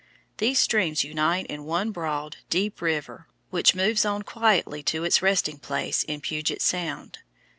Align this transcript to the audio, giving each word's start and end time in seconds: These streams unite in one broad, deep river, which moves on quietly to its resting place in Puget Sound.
These 0.37 0.59
streams 0.59 1.03
unite 1.03 1.45
in 1.45 1.63
one 1.63 1.91
broad, 1.91 2.37
deep 2.49 2.81
river, 2.81 3.27
which 3.51 3.75
moves 3.75 4.03
on 4.03 4.23
quietly 4.23 4.81
to 4.81 5.03
its 5.03 5.21
resting 5.21 5.59
place 5.59 6.01
in 6.01 6.21
Puget 6.21 6.59
Sound. 6.63 7.19